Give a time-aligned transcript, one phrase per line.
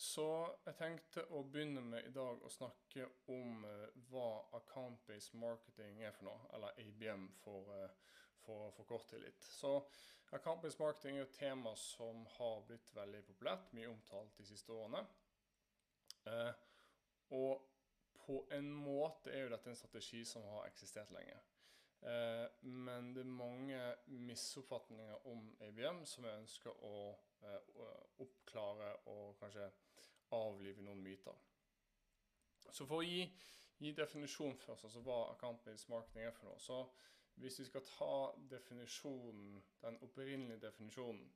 [0.00, 0.26] Så
[0.64, 6.14] jeg tenkte å begynne med i dag å snakke om eh, hva account-based marketing er
[6.16, 7.68] for noe, eller ABM for,
[8.48, 9.44] å for kort til litt.
[9.44, 9.74] Så
[10.32, 15.04] account-based marketing er et tema som har blitt veldig populært, mye omtalt de siste årene.
[16.32, 16.52] Eh,
[17.36, 17.68] og
[18.24, 21.36] på en måte er jo dette en strategi som har eksistert lenge.
[22.08, 26.96] Eh, men det er mange misoppfatninger om ABM som jeg ønsker å
[27.44, 27.72] eh,
[28.24, 29.68] oppklare og kanskje
[30.36, 31.36] avlive noen myter.
[32.70, 33.24] Så for å gi,
[33.80, 36.82] gi definisjon først, altså hva account-based marketing er for noe, så
[37.40, 38.14] hvis vi skal ta
[38.50, 41.30] definisjonen, den opprinnelige definisjonen,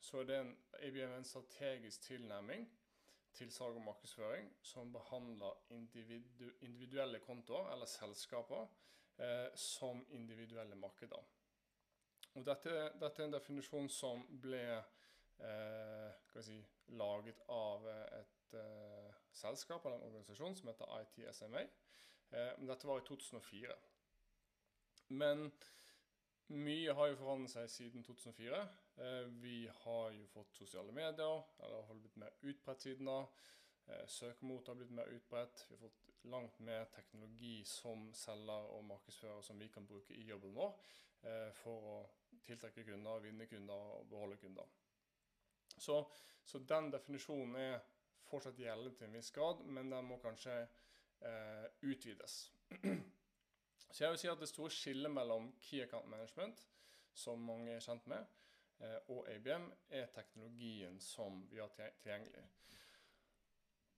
[0.00, 0.52] så er det en,
[0.86, 2.68] ABM en strategisk tilnærming
[3.34, 8.64] til salg og markedsføring som behandler individu individuelle kontoer eller selskaper
[9.18, 11.26] eh, som individuelle markeder.
[12.34, 14.62] Og dette, dette, er en definisjon som ble
[15.46, 16.58] eh, si,
[17.00, 21.64] laget av et eh, selskap eller en organisasjon som heter ITSMA.
[22.30, 23.76] Eh, dette var i 2004.
[25.20, 25.48] Men
[26.50, 28.60] mye har jo forandret seg siden 2004.
[29.04, 33.24] Eh, vi har jo fått sosiale medier, eller har blitt mer utbredt siden da.
[34.06, 35.64] Søkemot har blitt mer utbredt.
[35.66, 40.26] Vi har fått langt mer teknologi som selger og markedsfører som vi kan bruke i
[40.28, 40.74] jobben vår
[41.24, 41.96] eh, for å
[42.46, 44.68] tiltrekke kunder, vinne kunder og beholde kunder.
[45.80, 46.02] Så,
[46.44, 47.78] så den definisjonen er
[48.28, 52.42] fortsatt gjeldende til en viss grad, men den må kanskje eh, utvides.
[53.90, 56.60] Så jeg vil si at det store skillet mellom Key Account Management,
[57.10, 58.28] som mange er kjent med,
[59.10, 62.44] og ABM, er teknologien som vi har tilgjengelig.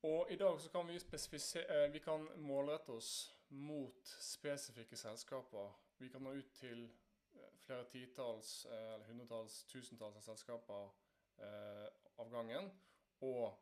[0.03, 5.73] Og i dag så kan vi, eh, vi kan målrette oss mot spesifikke selskaper.
[5.99, 6.91] Vi kan nå ut til
[7.35, 10.91] eh, flere titalls, eh, eller hundretalls, tusentalls av selskaper
[11.43, 11.89] eh,
[12.23, 12.71] av gangen.
[13.21, 13.53] Og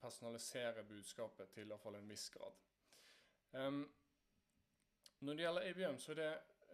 [0.00, 2.58] personalisere budskapet til iallfall en viss grad.
[3.52, 3.84] Um,
[5.24, 6.32] når det gjelder ABM, så er det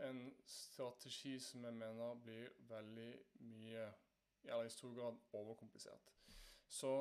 [0.09, 3.11] en strategi som jeg mener blir veldig
[3.53, 3.85] mye,
[4.45, 6.11] eller i stor grad overkomplisert.
[6.69, 6.95] Så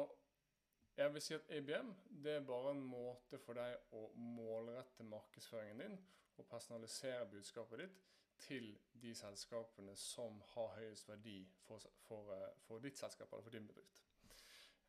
[0.98, 5.80] jeg vil si at ABM det er bare en måte for deg å målrette markedsføringen
[5.80, 6.00] din
[6.40, 8.02] og personalisere budskapet ditt
[8.40, 13.56] til de selskapene som har høyest verdi for, for, eh, for ditt selskap eller for
[13.56, 14.00] din bedrift.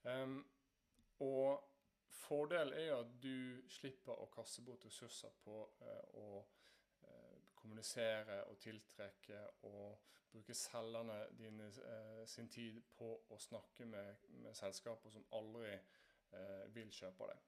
[0.03, 0.47] Um,
[1.21, 1.65] og
[2.09, 8.41] fordelen er jo at du slipper å kaste bort ressurser på uh, å uh, kommunisere
[8.49, 9.99] og tiltrekke og
[10.31, 15.79] bruke selgerne dine uh, sin tid på å snakke med, med selskaper som aldri
[16.71, 17.47] vil kjøpe deg.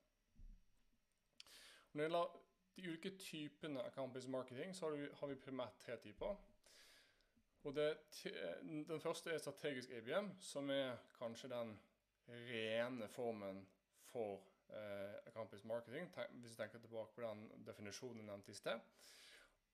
[1.93, 2.33] Når det gjelder
[2.77, 6.37] de ulike typene campus marketing, så har vi, har vi primært tre typer.
[7.63, 7.97] Og det,
[8.63, 11.81] Den første er strategisk ABM, som er kanskje den
[12.29, 13.69] rene formen
[14.13, 18.81] for eh, campus marketing, hvis du tenker tilbake på den definisjonen jeg nevnte i sted.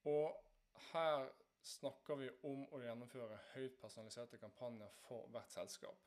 [0.05, 0.43] Og
[0.91, 1.29] her
[1.63, 6.05] snakker vi om å gjennomføre høyt personaliserte kampanjer for hvert selskap.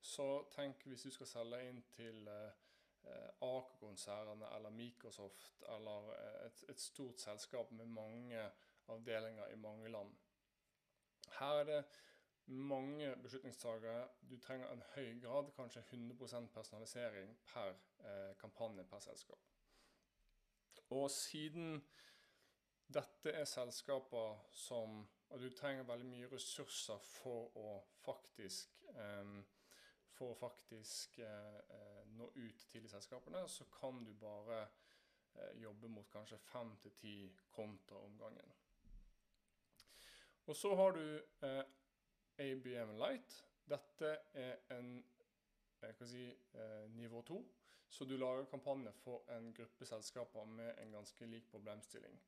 [0.00, 2.63] Så tenk hvis du skal selge inn til eh
[3.40, 8.50] Aker-konsernet eller Microsoft eller eh, et, et, stort selskap med mange
[8.88, 10.14] avdelinger i mange land.
[11.38, 11.84] Her er det
[12.46, 14.08] mange beslutningstagere.
[14.30, 19.38] Du trenger en høy grad, kanskje 100% personalisering per eh, kampanje per selskap.
[20.90, 21.84] Og siden
[22.94, 27.70] dette er selskaper som Og du trenger veldig mye ressurser for å
[28.04, 29.40] faktisk eh,
[30.14, 35.88] for å faktisk eh, eh, nå ut til selskapene, så kan du bare eh, jobbe
[35.88, 37.16] mot kanskje fem til ti
[37.52, 38.54] konta om gangen.
[40.46, 41.04] Og så har du
[41.46, 41.64] eh,
[42.38, 43.44] ABM Light.
[43.68, 45.04] Dette er en
[45.92, 47.44] kan si, eh, nivå to,
[47.88, 52.20] så du lager kampanje for en gruppe selskaper med en ganske lik problemstilling.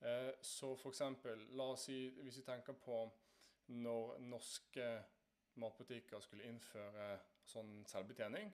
[0.00, 1.02] Eh, så f.eks.
[1.50, 3.10] la oss si, hvis vi tenker på
[3.66, 4.86] når norske
[5.54, 8.52] matbutikker skulle innføre sånn selvbetjening,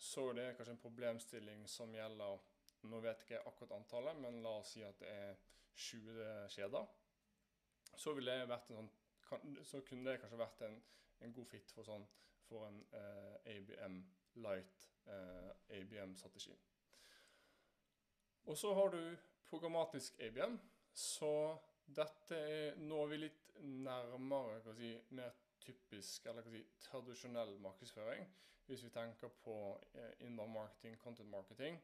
[0.00, 2.40] så det er kanskje en problemstilling som gjelder
[2.88, 5.34] Nå vet ikke jeg akkurat antallet, men la oss si at det er
[5.76, 6.86] 20 kjeder.
[7.92, 8.88] Så, sånn,
[9.68, 10.78] så kunne det kanskje vært en,
[11.20, 12.06] en god fit for, sånn,
[12.48, 13.98] for en eh, ABM
[14.40, 16.56] light eh, ABM-strategi.
[18.48, 19.02] Og så har du
[19.50, 20.56] programmatisk ABM.
[20.92, 28.26] Så dette er Nå vi litt nærmere si, mer typisk, eller si, tradisjonell markedsføring.
[28.66, 29.56] Hvis vi tenker på
[29.94, 31.80] eh, inbound marketing, content marketing.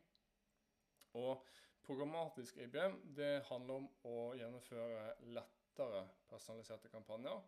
[1.12, 1.46] Og
[1.82, 7.42] programmatisk ABM det handler om å gjennomføre lettere personaliserte kampanjer.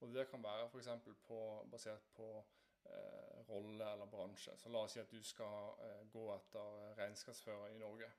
[0.00, 0.88] Og det kan være f.eks.
[1.70, 2.28] Basert på
[2.84, 4.56] eh, rolle eller bransje.
[4.58, 8.10] Så la oss si at du skal eh, gå etter regnskapsfører i Norge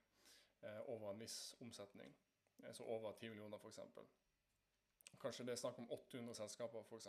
[0.61, 2.15] eh, over en viss omsetning.
[2.63, 3.79] Eh, så over 10 millioner, f.eks.
[5.25, 7.07] Kanskje det er snakk om 800 selskaper, f.eks.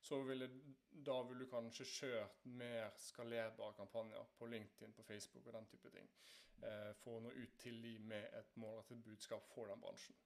[0.00, 0.48] Så ville,
[1.06, 5.92] da ville du kanskje kjørt mer skalerbare kampanjer på LinkedIn, på Facebook og den type
[5.94, 6.08] ting.
[6.60, 10.16] Eh, for å nå ut til de med et målrettet budskap for den bransjen.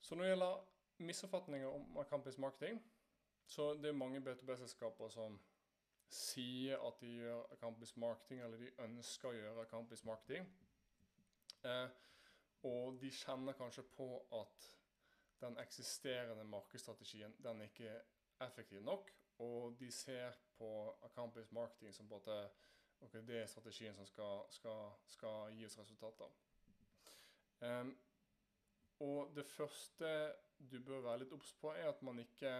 [0.00, 0.60] Så når det gjelder
[1.10, 2.78] misoppfatninger om campus marketing,
[3.46, 5.38] så det er mange B2B-selskaper som
[6.10, 10.46] sier at de gjør campus marketing, eller de ønsker å gjøre campus marketing.
[11.66, 11.88] Eh,
[12.70, 14.08] og de kjenner kanskje på
[14.38, 14.70] at
[15.40, 17.94] den eksisterende markedsstrategien den er ikke
[18.46, 19.10] effektiv nok.
[19.40, 22.50] Og de ser på campus marketing som både
[23.00, 26.34] okay, det er strategien som skal, skal, skal gi oss resultater.
[27.60, 27.94] Um,
[29.00, 30.10] og det første
[30.70, 32.52] du bør være litt obs på, er at man ikke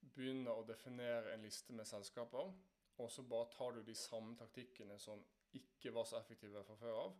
[0.00, 2.50] begynner å definere en liste med selskaper,
[3.00, 5.22] og så bare tar du de samme taktikkene som
[5.54, 7.14] ikke var så effektive fra før av,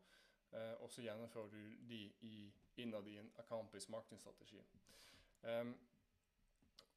[0.91, 2.53] og så gjennomfører du de i,
[2.83, 4.59] innad i en account-based marketingstrategi.
[5.43, 5.77] Um,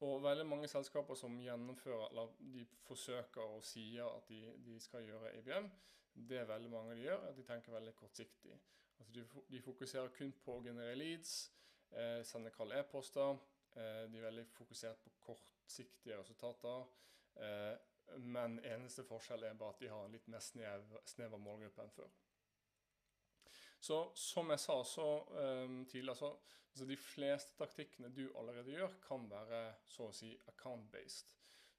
[0.00, 5.06] og veldig mange selskaper som gjennomfører, eller de forsøker og sier at de, de skal
[5.06, 5.68] gjøre IBM,
[6.28, 8.58] det er veldig mange de gjør, at de tenker veldig kortsiktig.
[8.98, 11.36] Altså de, de fokuserer kun på å generere leads,
[11.94, 13.38] eh, sende kalde e-poster.
[13.74, 16.90] Eh, de er veldig fokusert på kortsiktige resultater.
[17.36, 17.72] Eh,
[18.18, 21.94] men eneste forskjell er bare at de har en litt mer snev, snever målgruppe enn
[21.94, 22.10] før.
[23.84, 26.30] Så som jeg sa så um, tidligere, så
[26.70, 31.34] altså de fleste taktikkene du allerede gjør, kan være så å si account-based.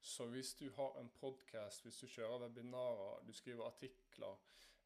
[0.06, 4.38] Så hvis du har en podkast, hvis du kjører webinarer, du skriver artikler,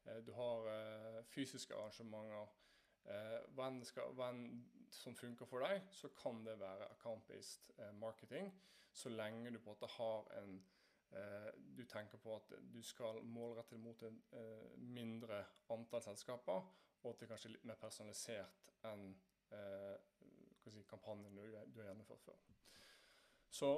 [0.05, 2.49] eh, du har eh, fysiske arrangementer,
[3.05, 4.49] eh, hva enn
[4.89, 8.49] som funker for deg, så kan det være account-based eh, marketing.
[8.91, 10.57] Så lenge du på en måte har en
[11.13, 16.65] eh, Du tenker på at du skal målrette det mot en eh, mindre antall selskaper,
[17.03, 19.07] og at det er kanskje litt mer personalisert enn
[19.55, 19.95] eh,
[20.69, 22.39] si, kampanjen du, du, har gjennomført før.
[23.51, 23.71] Så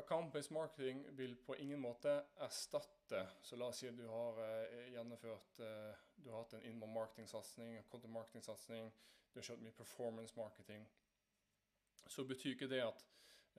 [0.00, 4.90] account-based marketing vil på ingen måte erstatte Så la oss si at du har eh,
[4.96, 8.90] gjennomført eh, Du har hatt en inbound marketing-satsing, content marketing-satsing,
[9.30, 10.86] du har kjørt mye performance marketing.
[12.06, 13.04] Så betyr ikke det at,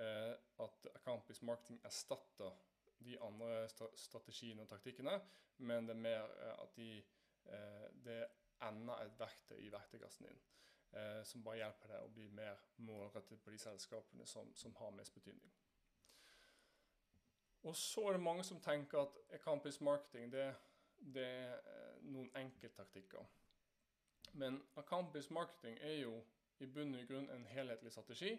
[0.02, 0.34] eh,
[0.66, 2.52] at account-based marketing erstatter
[3.06, 5.20] de andre strategiene og taktikkene,
[5.58, 6.90] men det er mer eh, at de,
[7.46, 8.22] eh, det
[8.64, 10.42] enda et verktøy i verktøykassen din.
[10.96, 14.94] Eh, som bare hjelper deg å bli mer målrettet på de selskapene som, som har
[14.96, 15.52] mest betydning.
[17.66, 20.46] Og så er det mange som tenker at campus marketing det,
[21.16, 23.26] det er eh, noen enkelttaktikker.
[24.40, 26.20] Men campus marketing er jo
[26.60, 28.36] i bunn og grunn en helhetlig strategi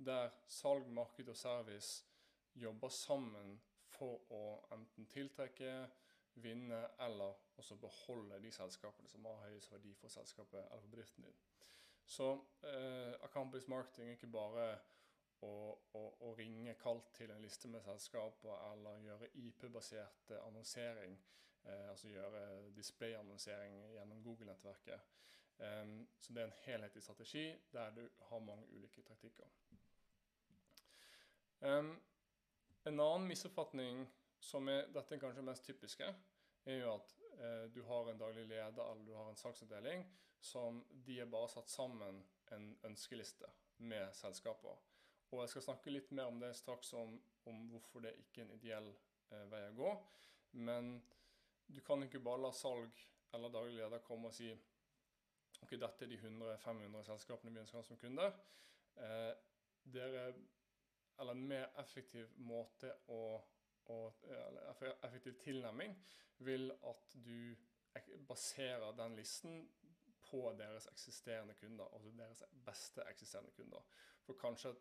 [0.00, 2.06] der salg, marked og service
[2.54, 3.58] jobber sammen
[3.92, 4.44] for å
[4.74, 5.74] enten tiltrekke,
[6.42, 11.24] vinne eller også beholde de selskapene som har høyest verdi for selskapet eller for bedriften
[11.24, 11.36] din.
[12.04, 12.32] Så
[12.64, 14.66] eh, account marketing er ikke bare
[15.46, 15.52] å,
[15.94, 21.16] å, å, ringe kaldt til en liste med selskaper eller gjøre IP-basert annonsering,
[21.64, 22.42] eh, altså gjøre
[22.76, 25.16] displayannonsering gjennom Google-nettverket.
[25.60, 29.48] Eh, så det er en helhetlig strategi der du har mange ulike taktikker.
[31.60, 31.92] Um,
[32.88, 34.06] en annen misoppfatning
[34.40, 36.08] som er dette er kanskje mest typiske,
[36.64, 40.04] er jo at eh, du har en daglig leder eller du har en saksavdeling
[40.40, 42.22] som de har bare satt sammen
[42.54, 43.48] en ønskeliste
[43.84, 44.80] med selskaper.
[45.30, 47.14] Og jeg skal snakke litt mer om det straks, om,
[47.46, 48.90] om hvorfor det ikke er en ideell
[49.30, 49.92] eh, vei å gå.
[50.66, 50.96] Men
[51.70, 52.96] du kan ikke bare la salg
[53.36, 54.50] eller daglig leder komme og si
[55.60, 58.34] ok, dette er de 100-500 selskapene vi ønsker som kunder.
[58.96, 59.32] Eh,
[59.94, 60.24] dere,
[61.20, 63.22] eller en mer effektiv måte å
[63.90, 64.30] og
[65.04, 65.96] effektiv tilnærming
[66.38, 67.56] vil at du
[68.28, 69.64] baserer den listen
[70.30, 73.82] på deres eksisterende kunder, altså deres beste eksisterende kunder.
[74.22, 74.76] For kanskje at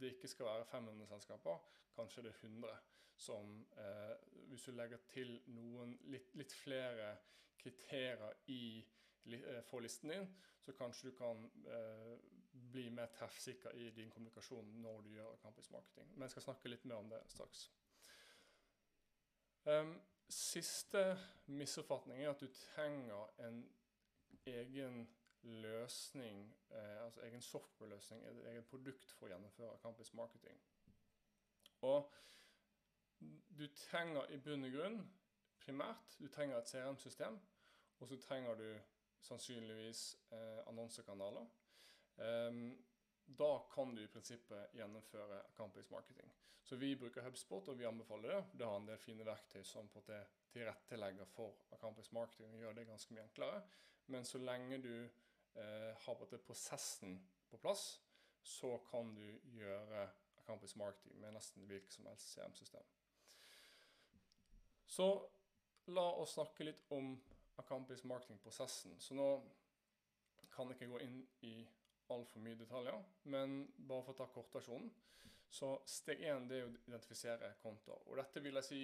[0.00, 1.58] det ikke skal være 500 selskaper,
[1.94, 2.76] kanskje det er 100
[3.16, 4.16] som eh,
[4.48, 7.14] Hvis du legger til noen litt, litt flere
[7.56, 8.84] kriterier i,
[9.32, 10.28] eh, for listen din,
[10.60, 12.12] så kanskje du kan eh,
[12.72, 16.12] bli mer treffsikker i din kommunikasjon når du gjør campus marketing.
[16.14, 17.70] Men jeg skal snakke litt mer om det straks.
[19.66, 23.72] Um, siste misoppfatning er at du trenger en
[24.46, 25.08] egen
[25.42, 30.60] løsning, eh, altså egen software-løsning, et eget produkt for å gjennomføre campus marketing.
[31.82, 32.12] Og
[33.58, 35.00] du trenger i bunn og grunn
[35.62, 37.38] primært du trenger et CRM-system,
[37.98, 38.68] og så trenger du
[39.20, 41.46] sannsynligvis eh, annonsekanaler.
[42.16, 42.76] Um,
[43.26, 46.30] da kan du i prinsippet gjennomføre account-based marketing.
[46.62, 48.44] Så vi bruker HubSpot, og vi anbefaler det.
[48.58, 52.78] Det har en del fine verktøy som på det tilrettelegger for account-based marketing og gjør
[52.78, 53.62] det ganske mye enklere.
[54.06, 58.00] Men så lenge du eh, har på det prosessen på plass,
[58.42, 59.26] så kan du
[59.58, 62.82] gjøre account-based marketing med nesten hvilket som helst CM-system.
[64.86, 65.06] Så
[65.86, 67.14] la oss snakke litt om
[67.56, 68.98] account-based marketing-prosessen.
[69.00, 69.28] Så nå
[70.54, 71.54] kan jeg ikke gå inn i
[72.14, 74.90] altfor mye detaljer, men bare for å ta kortversjonen.
[75.50, 78.02] Så steg én er å identifisere kontoer.
[78.06, 78.80] Og dette vil jeg si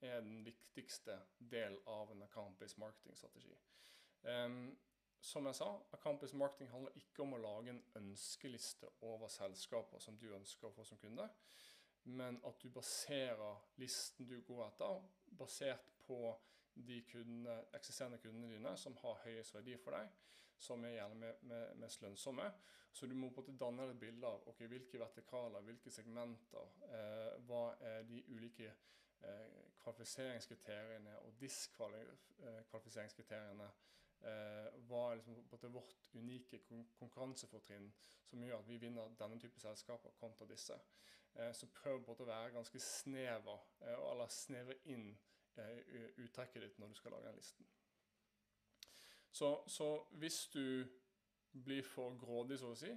[0.00, 3.56] er den viktigste del av en account-based marketing-strategi.
[4.22, 4.76] Um,
[5.20, 10.18] som jeg sa, account-based marketing handler ikke om å lage en ønskeliste over selskaper som
[10.18, 11.26] du ønsker å få som kunde,
[12.08, 15.02] men at du baserer listen du går etter,
[15.38, 16.20] basert på
[16.86, 20.14] de kundene, eksisterende kundene dine som har høyest verdi for deg,
[20.58, 21.34] som er gjerne
[21.80, 22.52] mest lønnsomme.
[22.92, 26.66] Så du må på en måte danne et bilde av okay, hvilke vertikaler, hvilke segmenter,
[26.88, 28.72] eh, hva er de ulike
[29.20, 33.68] eh, kvalifiseringskriteriene og diskvalifiseringskriteriene.
[34.18, 36.58] Eh, hva er liksom, på en måte vårt unike
[36.98, 37.88] konkurransefortrinn
[38.26, 40.76] som gjør at vi vinner denne type selskaper kontra disse.
[41.34, 45.18] Eh, så prøv på en måte å være ganske snever, eh, eller snevre inn
[45.58, 45.78] eh,
[46.24, 47.64] uttrekket ditt når du skal lage den listen.
[49.30, 50.86] Så, så, hvis du
[51.64, 52.90] blir for grådig, så å si,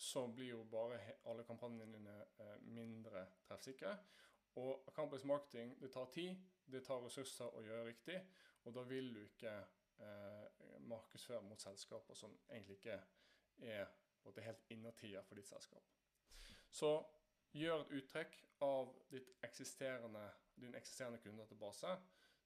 [0.00, 3.94] så blir jo bare alle kampanjene dine eh, mindre treffsikre.
[4.60, 8.18] Og campus marketing det tar tid, det tar ressurser å gjøre riktig,
[8.64, 9.52] og da vil du ikke
[10.02, 12.98] eh, markedsføre mot selskaper som egentlig ikke
[13.60, 13.88] er
[14.34, 15.84] det helt innertier for ditt selskap.
[16.70, 16.90] Så
[17.56, 18.92] gjør et uttrekk av
[19.42, 20.22] eksisterende,
[20.60, 21.96] din eksisterende kundedatabase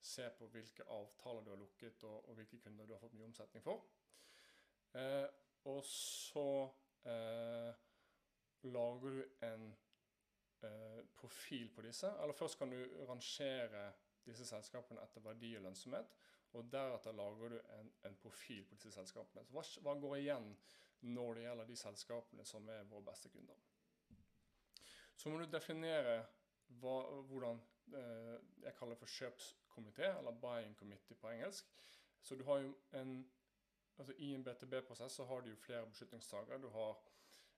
[0.04, 3.28] se på hvilke avtaler du har lukket, og, og hvilke kunder du har fått mye
[3.30, 3.86] omsetning for.
[5.00, 5.26] Eh,
[5.70, 6.48] og så
[7.08, 7.70] eh,
[8.68, 9.66] lager du en
[10.62, 12.10] eh, profil på disse.
[12.22, 13.88] Eller først kan du rangere
[14.24, 16.16] disse selskapene etter verdi og lønnsomhet.
[16.54, 19.44] Og deretter lager du en, en profil på disse selskapene.
[19.44, 20.52] Så hva, hva, går igjen
[21.14, 23.58] når det gjelder de selskapene som er våre beste kunder?
[25.16, 26.24] Så må du definere
[26.68, 27.60] hva, hvordan
[27.94, 31.70] eh, jeg kaller for kjøpskomité, eller buying committee på engelsk.
[32.22, 33.30] Så du har jo en
[33.98, 36.58] altså I en BTB-prosess så har du jo flere beslutningstakere.
[36.62, 36.98] Du har,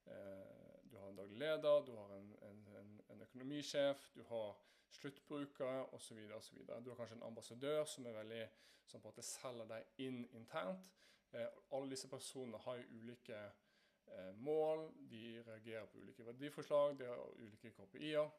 [0.07, 4.59] eh, du har en daglig leder, du har en, en, en økonomisjef, du har
[4.91, 6.19] sluttbrukere osv.
[6.37, 6.59] osv.
[6.85, 8.49] Du har kanskje en ambassadør som er veldig,
[8.87, 10.91] som på en måte selger deg inn internt.
[11.33, 17.09] Eh, alle disse personene har jo ulike eh, mål, de reagerer på ulike verdiforslag, de
[17.11, 18.31] har ulike KPI-er.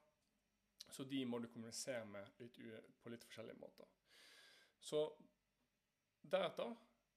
[0.98, 2.56] Så de må du kommunisere med litt,
[3.04, 3.90] på litt forskjellige måter.
[4.82, 5.04] Så
[6.26, 6.72] deretter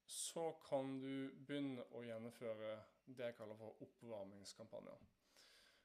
[0.05, 2.75] så kan du begynne å gjennomføre
[3.07, 5.01] det jeg kaller for oppvarmingskampanjer.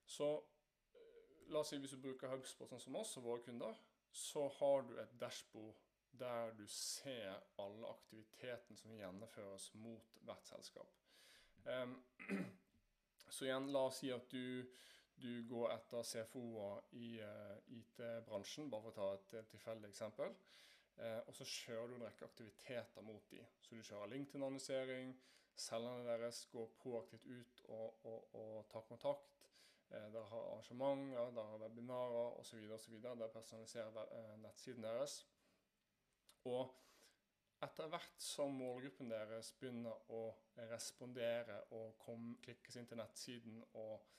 [0.04, 3.80] Så eh, la oss si hvis du bruker Hubspot sånn som oss og våre kunder,
[4.12, 5.80] så har du et dashbord
[6.20, 7.32] der du ser
[7.64, 10.92] alle aktivitetene som gjennomføres mot hvert selskap.
[11.64, 11.96] Um,
[13.30, 14.68] så igjen, la oss si at du
[15.22, 20.34] du går etter CFO-er i uh, IT-bransjen, bare for å ta et, tilfeldig eksempel.
[20.96, 23.48] Uh, og så kjører du en rekke aktiviteter mot dem.
[23.64, 25.16] Så du kjører LinkedIn-annonsering,
[25.56, 29.46] selgerne deres går proaktivt ut og, og, og tar kontakt.
[29.90, 32.66] Uh, der har arrangementer, dere har webinarer osv.
[33.04, 35.22] Dere personaliserer nettsiden deres.
[36.46, 36.76] Og
[37.64, 40.26] etter hvert som målgruppen deres begynner å
[40.70, 44.12] respondere og kom, klikkes inn til nettsiden og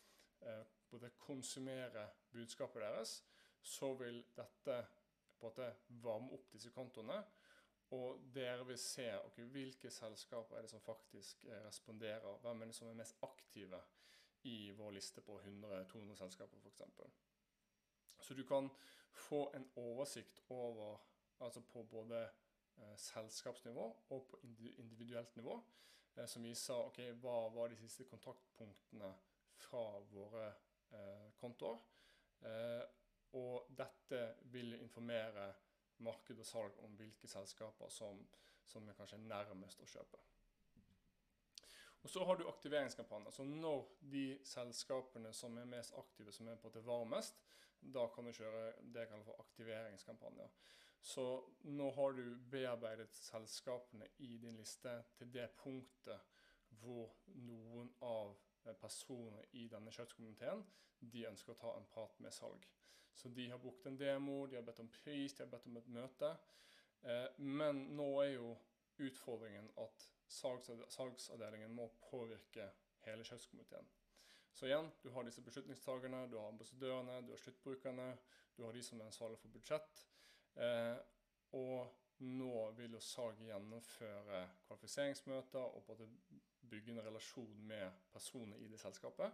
[0.91, 3.17] både konsumere budskapet deres,
[3.63, 4.77] så vil dette
[5.37, 7.19] på en måte varme opp disse kontoene.
[7.95, 12.39] Og dere vil se okay, hvilke selskaper er det som faktisk eh, responderer.
[12.43, 13.81] Hvem er det som er mest aktive
[14.47, 16.83] i vår liste på 100-200 selskaper f.eks.
[18.21, 18.71] Så du kan
[19.13, 20.99] få en oversikt over,
[21.41, 25.63] altså på både eh, selskapsnivå og på individuelt nivå,
[26.17, 29.15] eh, som viser okay, hva var de siste kontaktpunktene
[29.57, 30.53] fra våre
[31.41, 31.79] kontoer.
[32.41, 32.85] Eh,
[33.37, 35.51] og dette vil informere
[36.05, 38.21] marked og salg om hvilke selskaper som,
[38.69, 40.21] som er kanskje nærmest å kjøpe.
[42.03, 43.33] Og Så har du aktiveringskampanjer.
[43.35, 47.41] Så når de selskapene som er mest aktive, som er på det varmest,
[47.81, 50.53] da kan du kjøre det jeg kaller for aktiveringskampanjer.
[51.03, 51.25] Så
[51.67, 56.39] nå har du bearbeidet selskapene i din liste til det punktet
[56.81, 60.65] hvor noen av Eh, personer i denne kjøttkomiteen
[61.01, 62.67] de ønsker å ta en prat med salg.
[63.17, 65.77] Så de har brukt en demo, de har bedt om pris, de har bedt om
[65.81, 66.33] et møte.
[67.03, 68.51] Eh, men nå er jo
[69.07, 72.71] utfordringen at salgsavdelingen må påvirke
[73.07, 73.89] hele kjøttkomiteen.
[74.57, 78.09] Så igjen, du har disse beslutningstakerne, du har ambassadørene, du har sluttbrukerne,
[78.57, 80.05] du har de som er ansvarlige for budsjett.
[80.57, 80.97] Eh,
[81.61, 85.85] og nå vil jo salg gjennomføre kvalifiseringsmøter og
[86.71, 89.33] bygge en relasjon med personer i det selskapet.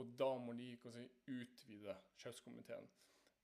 [0.00, 2.88] Og da må de si, utvide kjøpskomiteen.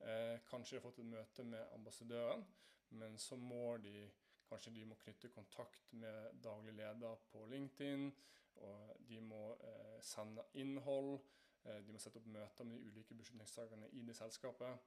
[0.01, 2.45] Eh, kanskje de har fått et møte med ambassadøren,
[2.91, 4.09] men så må de
[4.49, 8.13] kanskje de må knytte kontakt med daglig leder på LinkedIn.
[8.55, 11.19] og De må eh, sende innhold.
[11.65, 14.79] Eh, de må sette opp møter med de ulike beslutningstakerne i det selskapet.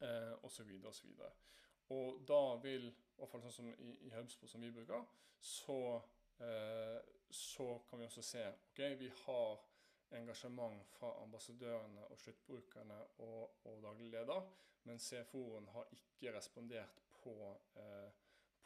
[0.00, 0.74] Eh, Osv.
[0.84, 1.14] osv.
[1.20, 1.32] Og
[1.88, 5.06] og da vil, i hvert fall sånn som i, i HubSpot som vi bruker,
[5.40, 5.78] så,
[7.30, 9.58] så kan vi også se ok, vi har
[10.16, 14.46] engasjement fra ambassadørene og sluttbrukerne og, og daglig leder,
[14.82, 17.34] men CFO-en har ikke respondert på,
[17.76, 18.10] eh,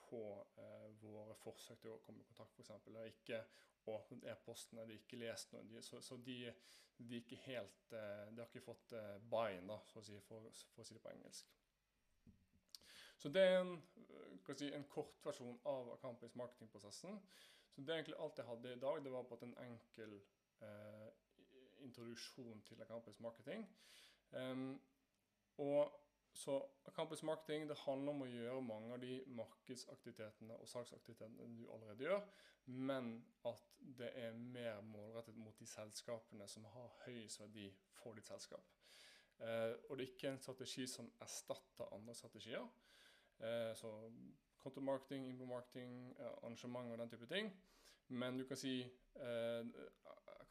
[0.09, 0.23] på
[0.59, 2.87] eh, våre forsøk til å komme i kontakt, f.eks.
[2.87, 3.43] Eller ikke
[3.91, 5.64] åpnet e-postene, de har ikke lest noe.
[5.67, 6.38] De, så, så de,
[6.99, 10.95] de, ikke helt, eh, de har ikke fått eh, buy-in, si, for, for, å si
[10.95, 11.50] det på engelsk.
[13.23, 13.76] Så det er en,
[14.59, 17.19] si, en kortversjon av Acampis marketingprosessen.
[17.73, 19.05] Så det er egentlig alt jeg hadde i dag.
[19.05, 20.14] Det var på en enkel
[20.62, 21.09] eh,
[21.83, 23.67] introduksjon til Acampus marketing.
[24.31, 24.81] Um,
[25.59, 25.93] og
[26.35, 31.67] så Acampus marketing det handler om å gjøre mange av de markedsaktivitetene og salgsaktivitetene du
[31.73, 32.23] allerede gjør,
[32.64, 33.11] men
[33.49, 33.67] at
[33.99, 37.67] det er mer målrettet mot de selskapene som har høyest verdi
[38.00, 38.64] for ditt selskap.
[39.43, 42.69] Uh, og det er ikke en strategi som erstatter andre strategier.
[43.43, 43.93] Uh, så
[44.62, 47.52] kontomarketing, infomarketing, uh, arrangement og den type ting.
[48.09, 48.83] Men du kan si
[49.16, 49.66] uh,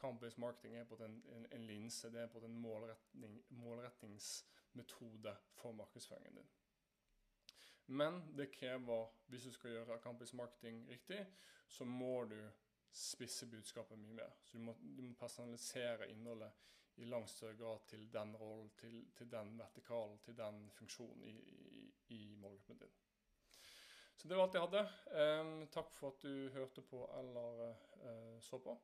[0.01, 2.09] Campus marketing er på en, en, en, linse.
[2.11, 6.49] Det er på en målretning, målretningsmetode for markedsføringen din.
[7.85, 11.25] Men det krever, hvis du skal gjøre Campus marketing riktig,
[11.67, 12.49] så må du
[12.91, 14.33] spisse budskapet mye mer.
[14.43, 16.51] Så du må, du må personalisere innholdet
[16.95, 21.29] i langt større grad til den rollen, til, til, den vertikalen, til den funksjonen i,
[21.29, 22.97] i, i målgruppen din.
[24.21, 24.81] Så det var alt jeg hadde.
[25.17, 27.61] Eh, takk for at du hørte på eller
[28.05, 28.75] eh, så på.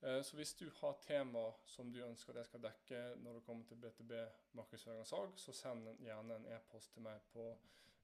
[0.00, 3.42] Eh, så hvis du har tema som du ønsker at jeg skal dekke når det
[3.44, 4.14] kommer til BTB
[4.56, 7.44] markedsføring og salg, så send gjerne en e-post til meg på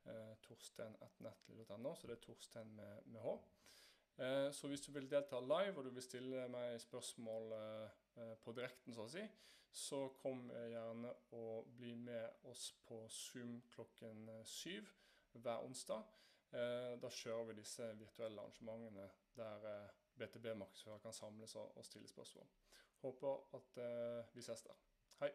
[0.05, 1.94] eh, torstein.nettly.no.
[1.94, 3.33] Så det er Torstein med, med H.
[4.16, 7.51] Uh, så hvis du vil delta live og du vil stille meg spørsmål
[8.44, 9.24] på direkten, så å si,
[9.72, 14.88] så kom gjerne og bli med oss på Zoom klokken syv
[15.37, 16.05] hver onsdag.
[16.52, 22.46] Eh, da kjører vi disse virtuelle arrangementene der eh, BTB-markedsfører kan samles og stille spørsmål.
[23.02, 24.78] Håper at eh, vi ses der.
[25.20, 25.30] Hei!